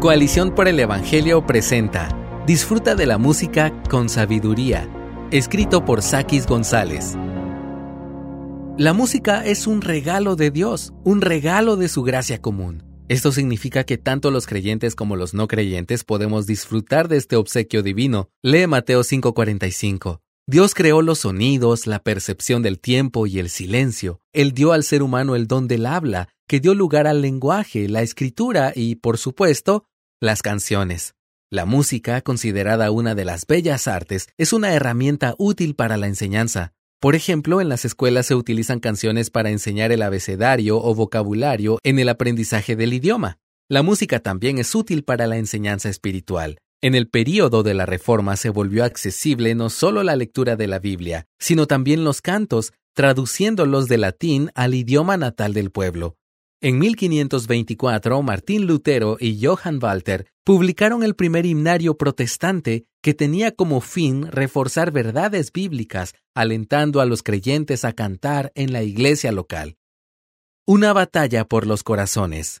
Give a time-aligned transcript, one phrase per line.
[0.00, 2.08] Coalición por el Evangelio presenta
[2.46, 4.88] Disfruta de la música con sabiduría,
[5.32, 7.16] escrito por Sakis González.
[8.76, 12.84] La música es un regalo de Dios, un regalo de su gracia común.
[13.08, 17.82] Esto significa que tanto los creyentes como los no creyentes podemos disfrutar de este obsequio
[17.82, 18.28] divino.
[18.40, 20.20] Lee Mateo 5:45.
[20.50, 24.22] Dios creó los sonidos, la percepción del tiempo y el silencio.
[24.32, 28.00] Él dio al ser humano el don del habla, que dio lugar al lenguaje, la
[28.00, 29.84] escritura y, por supuesto,
[30.22, 31.14] las canciones.
[31.50, 36.72] La música, considerada una de las bellas artes, es una herramienta útil para la enseñanza.
[36.98, 41.98] Por ejemplo, en las escuelas se utilizan canciones para enseñar el abecedario o vocabulario en
[41.98, 43.36] el aprendizaje del idioma.
[43.68, 46.58] La música también es útil para la enseñanza espiritual.
[46.80, 50.78] En el período de la Reforma se volvió accesible no solo la lectura de la
[50.78, 56.16] Biblia, sino también los cantos, traduciéndolos de latín al idioma natal del pueblo.
[56.60, 63.80] En 1524, Martín Lutero y Johann Walter publicaron el primer himnario protestante que tenía como
[63.80, 69.76] fin reforzar verdades bíblicas, alentando a los creyentes a cantar en la iglesia local.
[70.64, 72.60] Una batalla por los corazones.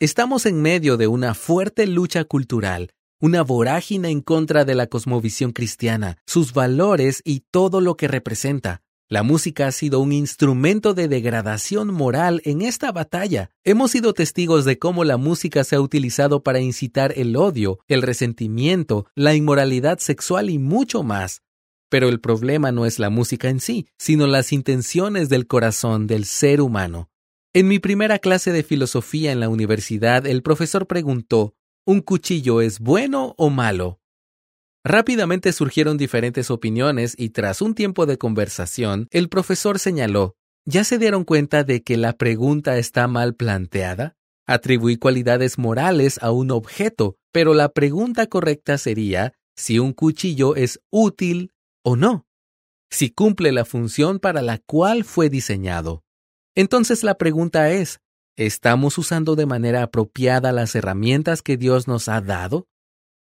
[0.00, 5.52] Estamos en medio de una fuerte lucha cultural, una vorágine en contra de la cosmovisión
[5.52, 8.82] cristiana, sus valores y todo lo que representa.
[9.10, 13.50] La música ha sido un instrumento de degradación moral en esta batalla.
[13.64, 18.02] Hemos sido testigos de cómo la música se ha utilizado para incitar el odio, el
[18.02, 21.40] resentimiento, la inmoralidad sexual y mucho más.
[21.88, 26.26] Pero el problema no es la música en sí, sino las intenciones del corazón del
[26.26, 27.08] ser humano.
[27.54, 31.54] En mi primera clase de filosofía en la universidad, el profesor preguntó,
[31.88, 33.98] ¿Un cuchillo es bueno o malo?
[34.84, 40.98] Rápidamente surgieron diferentes opiniones y tras un tiempo de conversación, el profesor señaló, ¿ya se
[40.98, 44.18] dieron cuenta de que la pregunta está mal planteada?
[44.46, 50.80] Atribuí cualidades morales a un objeto, pero la pregunta correcta sería si un cuchillo es
[50.90, 52.26] útil o no,
[52.90, 56.04] si cumple la función para la cual fue diseñado.
[56.54, 57.98] Entonces la pregunta es,
[58.38, 62.68] ¿estamos usando de manera apropiada las herramientas que Dios nos ha dado?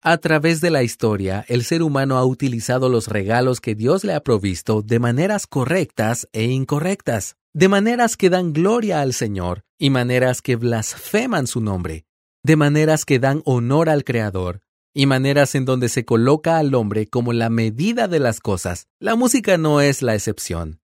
[0.00, 4.14] A través de la historia, el ser humano ha utilizado los regalos que Dios le
[4.14, 9.90] ha provisto de maneras correctas e incorrectas, de maneras que dan gloria al Señor y
[9.90, 12.04] maneras que blasfeman su nombre,
[12.44, 14.62] de maneras que dan honor al Creador
[14.94, 18.86] y maneras en donde se coloca al hombre como la medida de las cosas.
[19.00, 20.80] La música no es la excepción.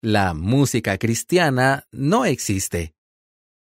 [0.00, 2.94] La música cristiana no existe.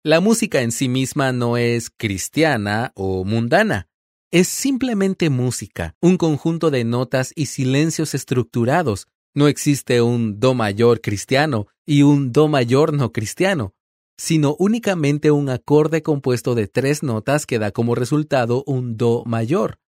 [0.05, 3.87] La música en sí misma no es cristiana o mundana
[4.33, 9.07] es simplemente música, un conjunto de notas y silencios estructurados.
[9.33, 13.75] No existe un Do mayor cristiano y un Do mayor no cristiano,
[14.19, 19.79] sino únicamente un acorde compuesto de tres notas que da como resultado un Do mayor.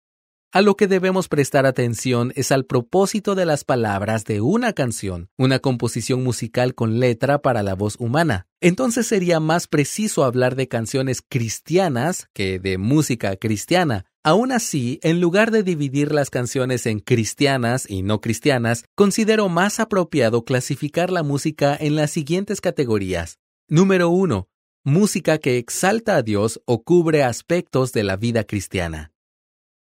[0.55, 5.29] A lo que debemos prestar atención es al propósito de las palabras de una canción,
[5.37, 8.47] una composición musical con letra para la voz humana.
[8.61, 14.05] Entonces sería más preciso hablar de canciones cristianas que de música cristiana.
[14.23, 19.81] Aún así, en lugar de dividir las canciones en cristianas y no cristianas, considero más
[19.81, 23.41] apropiado clasificar la música en las siguientes categorías.
[23.67, 24.47] Número 1.
[24.85, 29.14] Música que exalta a Dios o cubre aspectos de la vida cristiana.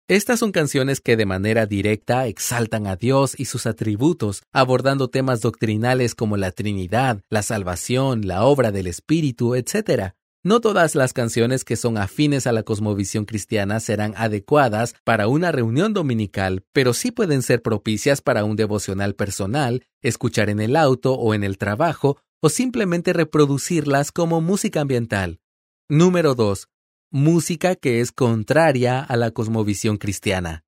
[0.10, 5.42] Estas son canciones que de manera directa exaltan a Dios y sus atributos, abordando temas
[5.42, 10.14] doctrinales como la Trinidad, la salvación, la obra del Espíritu, etc.
[10.46, 15.52] No todas las canciones que son afines a la cosmovisión cristiana serán adecuadas para una
[15.52, 21.16] reunión dominical, pero sí pueden ser propicias para un devocional personal, escuchar en el auto
[21.16, 25.42] o en el trabajo, o simplemente reproducirlas como música ambiental.
[25.90, 26.70] Número 2
[27.12, 30.64] música que es contraria a la cosmovisión cristiana.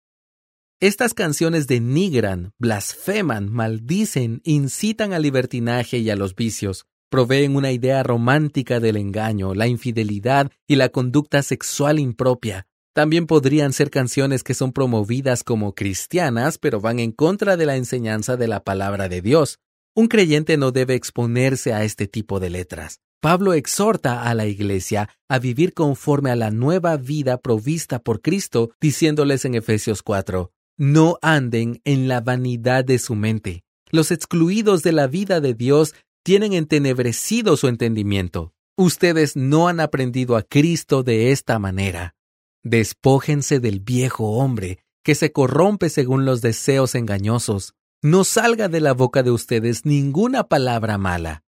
[0.79, 8.01] Estas canciones denigran, blasfeman, maldicen, incitan al libertinaje y a los vicios, proveen una idea
[8.03, 12.66] romántica del engaño, la infidelidad y la conducta sexual impropia.
[12.94, 17.75] También podrían ser canciones que son promovidas como cristianas, pero van en contra de la
[17.75, 19.59] enseñanza de la palabra de Dios.
[19.95, 23.00] Un creyente no debe exponerse a este tipo de letras.
[23.21, 28.71] Pablo exhorta a la iglesia a vivir conforme a la nueva vida provista por Cristo,
[28.80, 33.63] diciéndoles en Efesios 4, no anden en la vanidad de su mente.
[33.91, 38.53] Los excluidos de la vida de Dios tienen entenebrecido su entendimiento.
[38.77, 42.15] Ustedes no han aprendido a Cristo de esta manera.
[42.63, 47.74] Despójense del viejo hombre, que se corrompe según los deseos engañosos.
[48.01, 51.44] No salga de la boca de ustedes ninguna palabra mala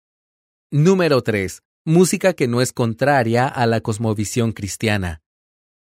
[0.72, 1.62] Número 3.
[1.84, 5.22] Música que no es contraria a la cosmovisión cristiana.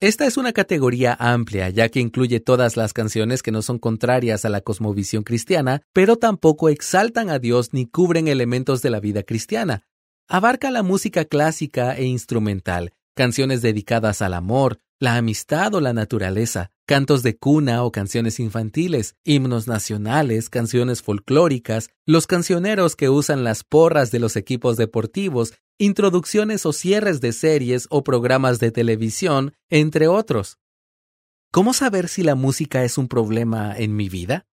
[0.00, 4.46] Esta es una categoría amplia, ya que incluye todas las canciones que no son contrarias
[4.46, 9.24] a la cosmovisión cristiana, pero tampoco exaltan a Dios ni cubren elementos de la vida
[9.24, 9.82] cristiana.
[10.28, 16.70] Abarca la música clásica e instrumental, canciones dedicadas al amor, la amistad o la naturaleza,
[16.84, 23.62] cantos de cuna o canciones infantiles, himnos nacionales, canciones folclóricas, los cancioneros que usan las
[23.62, 30.08] porras de los equipos deportivos, introducciones o cierres de series o programas de televisión, entre
[30.08, 30.58] otros.
[31.52, 34.46] ¿Cómo saber si la música es un problema en mi vida?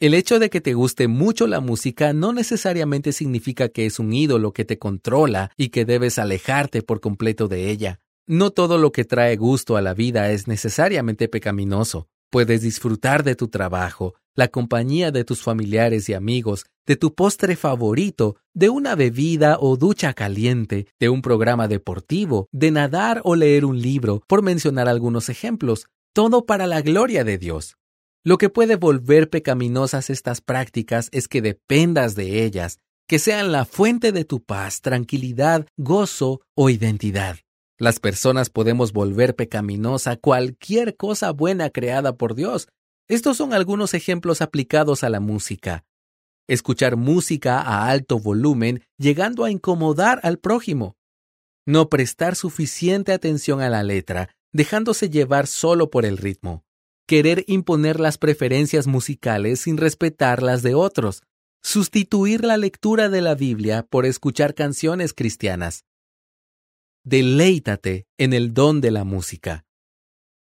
[0.00, 4.12] El hecho de que te guste mucho la música no necesariamente significa que es un
[4.12, 8.00] ídolo que te controla y que debes alejarte por completo de ella.
[8.26, 12.08] No todo lo que trae gusto a la vida es necesariamente pecaminoso.
[12.30, 17.54] Puedes disfrutar de tu trabajo, la compañía de tus familiares y amigos, de tu postre
[17.54, 23.66] favorito, de una bebida o ducha caliente, de un programa deportivo, de nadar o leer
[23.66, 27.76] un libro, por mencionar algunos ejemplos, todo para la gloria de Dios.
[28.24, 33.66] Lo que puede volver pecaminosas estas prácticas es que dependas de ellas, que sean la
[33.66, 37.43] fuente de tu paz, tranquilidad, gozo o identidad.
[37.84, 42.66] Las personas podemos volver pecaminosa cualquier cosa buena creada por Dios.
[43.08, 45.84] Estos son algunos ejemplos aplicados a la música.
[46.48, 50.96] Escuchar música a alto volumen llegando a incomodar al prójimo.
[51.66, 56.64] No prestar suficiente atención a la letra, dejándose llevar solo por el ritmo
[57.06, 61.22] querer imponer las preferencias musicales sin respetar las de otros,
[61.62, 65.84] sustituir la lectura de la Biblia por escuchar canciones cristianas.
[67.04, 69.66] Deleítate en el don de la música.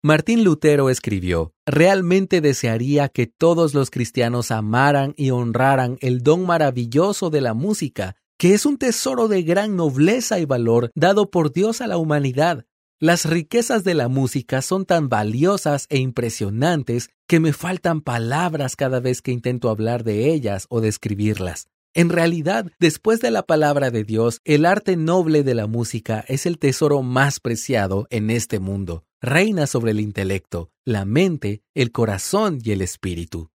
[0.02, 7.30] Martín Lutero escribió, Realmente desearía que todos los cristianos amaran y honraran el don maravilloso
[7.30, 11.82] de la música, que es un tesoro de gran nobleza y valor dado por Dios
[11.82, 12.66] a la humanidad,
[13.02, 19.02] las riquezas de la música son tan valiosas e impresionantes que me faltan palabras cada
[19.02, 21.68] vez que intento hablar de ellas o describirlas.
[21.96, 26.46] En realidad, después de la palabra de Dios, el arte noble de la música es
[26.46, 29.06] el tesoro más preciado en este mundo.
[29.22, 33.50] Reina sobre el intelecto, la mente, el corazón y el espíritu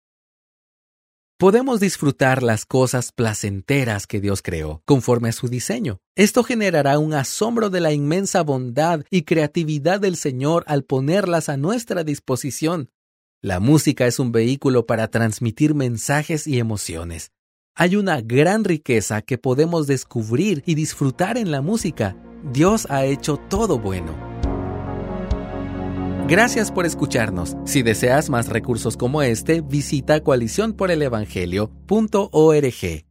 [1.40, 6.02] podemos disfrutar las cosas placenteras que Dios creó, conforme a su diseño.
[6.18, 11.56] Esto generará un asombro de la inmensa bondad y creatividad del Señor al ponerlas a
[11.56, 12.90] nuestra disposición.
[13.42, 17.32] La música es un vehículo para transmitir mensajes y emociones.
[17.82, 22.18] Hay una gran riqueza que podemos descubrir y disfrutar en la música.
[22.52, 24.14] Dios ha hecho todo bueno.
[26.28, 27.56] Gracias por escucharnos.
[27.64, 33.09] Si deseas más recursos como este, visita coaliciónporelevangelio.org.